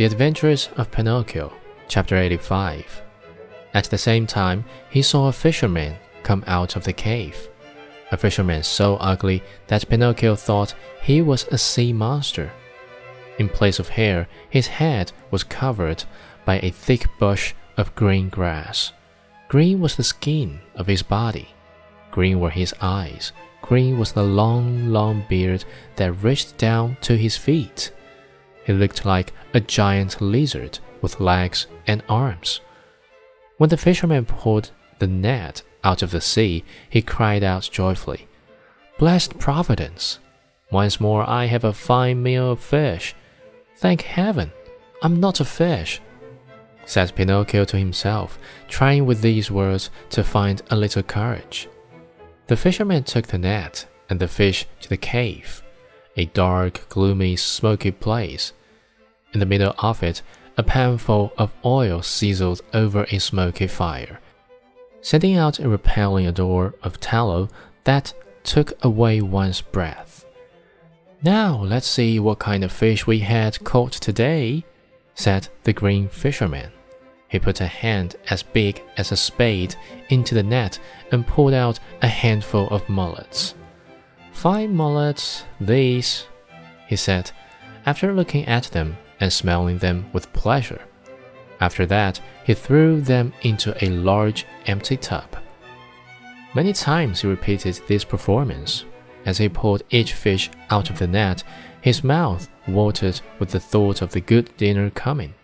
The 0.00 0.06
Adventures 0.06 0.70
of 0.78 0.90
Pinocchio, 0.90 1.52
chapter 1.86 2.16
85. 2.16 3.02
At 3.74 3.84
the 3.84 3.98
same 3.98 4.26
time, 4.26 4.64
he 4.88 5.02
saw 5.02 5.28
a 5.28 5.32
fisherman 5.32 5.96
come 6.22 6.42
out 6.46 6.74
of 6.74 6.84
the 6.84 6.94
cave. 6.94 7.50
A 8.10 8.16
fisherman 8.16 8.62
so 8.62 8.96
ugly 8.96 9.42
that 9.66 9.86
Pinocchio 9.90 10.36
thought 10.36 10.74
he 11.02 11.20
was 11.20 11.46
a 11.48 11.58
sea 11.58 11.92
monster. 11.92 12.50
In 13.38 13.50
place 13.50 13.78
of 13.78 13.90
hair, 13.90 14.26
his 14.48 14.68
head 14.68 15.12
was 15.30 15.44
covered 15.44 16.04
by 16.46 16.60
a 16.60 16.70
thick 16.70 17.06
bush 17.18 17.52
of 17.76 17.94
green 17.94 18.30
grass. 18.30 18.94
Green 19.48 19.80
was 19.80 19.96
the 19.96 20.02
skin 20.02 20.60
of 20.76 20.86
his 20.86 21.02
body. 21.02 21.50
Green 22.10 22.40
were 22.40 22.48
his 22.48 22.74
eyes. 22.80 23.32
Green 23.60 23.98
was 23.98 24.12
the 24.12 24.24
long, 24.24 24.88
long 24.88 25.26
beard 25.28 25.66
that 25.96 26.24
reached 26.24 26.56
down 26.56 26.96
to 27.02 27.18
his 27.18 27.36
feet. 27.36 27.92
He 28.70 28.76
looked 28.76 29.04
like 29.04 29.32
a 29.52 29.58
giant 29.58 30.20
lizard 30.20 30.78
with 31.02 31.18
legs 31.18 31.66
and 31.88 32.04
arms. 32.08 32.60
When 33.56 33.68
the 33.68 33.76
fisherman 33.76 34.26
pulled 34.26 34.70
the 35.00 35.08
net 35.08 35.64
out 35.82 36.02
of 36.02 36.12
the 36.12 36.20
sea, 36.20 36.62
he 36.88 37.02
cried 37.02 37.42
out 37.42 37.68
joyfully, 37.72 38.28
Blessed 38.96 39.40
Providence! 39.40 40.20
Once 40.70 41.00
more 41.00 41.28
I 41.28 41.46
have 41.46 41.64
a 41.64 41.72
fine 41.72 42.22
meal 42.22 42.52
of 42.52 42.60
fish. 42.60 43.16
Thank 43.78 44.02
heaven, 44.02 44.52
I'm 45.02 45.18
not 45.18 45.40
a 45.40 45.44
fish, 45.44 46.00
said 46.86 47.16
Pinocchio 47.16 47.64
to 47.64 47.76
himself, 47.76 48.38
trying 48.68 49.04
with 49.04 49.20
these 49.20 49.50
words 49.50 49.90
to 50.10 50.22
find 50.22 50.62
a 50.70 50.76
little 50.76 51.02
courage. 51.02 51.68
The 52.46 52.56
fisherman 52.56 53.02
took 53.02 53.26
the 53.26 53.38
net 53.38 53.88
and 54.08 54.20
the 54.20 54.28
fish 54.28 54.68
to 54.82 54.88
the 54.88 54.96
cave, 54.96 55.60
a 56.16 56.26
dark, 56.26 56.88
gloomy, 56.88 57.34
smoky 57.34 57.90
place. 57.90 58.52
In 59.32 59.40
the 59.40 59.46
middle 59.46 59.74
of 59.78 60.02
it, 60.02 60.22
a 60.56 60.62
panful 60.62 61.32
of 61.38 61.52
oil 61.64 62.02
sizzled 62.02 62.60
over 62.74 63.06
a 63.10 63.18
smoky 63.18 63.66
fire, 63.66 64.20
sending 65.00 65.36
out 65.36 65.58
a 65.58 65.68
repelling 65.68 66.26
odor 66.26 66.74
of 66.82 67.00
tallow 67.00 67.48
that 67.84 68.12
took 68.42 68.72
away 68.84 69.20
one's 69.20 69.60
breath. 69.60 70.24
Now 71.22 71.62
let's 71.62 71.86
see 71.86 72.18
what 72.18 72.38
kind 72.38 72.64
of 72.64 72.72
fish 72.72 73.06
we 73.06 73.20
had 73.20 73.62
caught 73.64 73.92
today, 73.92 74.64
said 75.14 75.48
the 75.64 75.72
green 75.72 76.08
fisherman. 76.08 76.72
He 77.28 77.38
put 77.38 77.60
a 77.60 77.66
hand 77.66 78.16
as 78.28 78.42
big 78.42 78.82
as 78.96 79.12
a 79.12 79.16
spade 79.16 79.76
into 80.08 80.34
the 80.34 80.42
net 80.42 80.80
and 81.12 81.26
pulled 81.26 81.54
out 81.54 81.78
a 82.02 82.08
handful 82.08 82.66
of 82.68 82.88
mullets. 82.88 83.54
Fine 84.32 84.74
mullets, 84.74 85.44
these, 85.60 86.26
he 86.88 86.96
said, 86.96 87.30
after 87.86 88.12
looking 88.12 88.46
at 88.46 88.64
them 88.64 88.96
and 89.20 89.32
smelling 89.32 89.78
them 89.78 90.06
with 90.12 90.32
pleasure. 90.32 90.80
After 91.60 91.84
that, 91.86 92.20
he 92.44 92.54
threw 92.54 93.00
them 93.00 93.32
into 93.42 93.76
a 93.84 93.90
large 93.90 94.46
empty 94.66 94.96
tub. 94.96 95.36
Many 96.54 96.72
times 96.72 97.20
he 97.20 97.28
repeated 97.28 97.80
this 97.86 98.04
performance. 98.04 98.84
As 99.26 99.38
he 99.38 99.48
pulled 99.48 99.82
each 99.90 100.14
fish 100.14 100.50
out 100.70 100.90
of 100.90 100.98
the 100.98 101.06
net, 101.06 101.44
his 101.80 102.02
mouth 102.02 102.48
watered 102.66 103.20
with 103.38 103.50
the 103.50 103.60
thought 103.60 104.02
of 104.02 104.12
the 104.12 104.20
good 104.20 104.56
dinner 104.56 104.90
coming. 104.90 105.34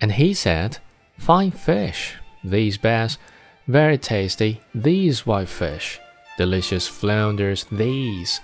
And 0.00 0.12
he 0.12 0.34
said, 0.34 0.78
Fine 1.18 1.50
fish, 1.52 2.16
these 2.44 2.78
bass, 2.78 3.18
very 3.66 3.98
tasty, 3.98 4.60
these 4.74 5.26
whitefish, 5.26 6.00
delicious 6.36 6.86
flounders, 6.86 7.66
these. 7.70 8.40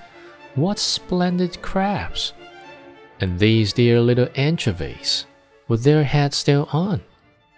What 0.55 0.79
splendid 0.79 1.61
crabs! 1.63 2.33
And 3.21 3.39
these 3.39 3.73
dear 3.73 4.01
little 4.01 4.29
anchovies, 4.35 5.27
with 5.69 5.85
their 5.85 6.05
heads 6.05 6.37
still 6.37 6.69
on. 6.73 7.03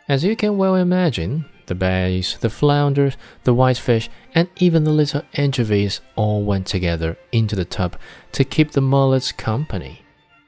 As 0.09 0.25
you 0.25 0.37
can 0.37 0.57
well 0.57 0.77
imagine, 0.77 1.45
the 1.67 1.75
bass, 1.75 2.35
the 2.37 2.51
flounders, 2.51 3.17
the 3.45 3.53
whitefish, 3.53 4.09
and 4.35 4.49
even 4.57 4.85
the 4.85 4.91
little 4.91 5.23
anchovies 5.35 6.01
all 6.17 6.43
went 6.43 6.67
together 6.67 7.19
into 7.33 7.55
the 7.55 7.65
tub 7.65 7.99
to 8.33 8.45
keep 8.45 8.71
the 8.71 8.81
mullets 8.81 9.33
company. 9.33 10.03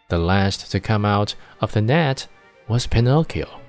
The 0.09 0.19
last 0.19 0.71
to 0.73 0.81
come 0.81 1.05
out 1.05 1.35
of 1.61 1.73
the 1.73 1.83
net 1.83 2.27
was 2.69 2.87
Pinocchio. 2.87 3.60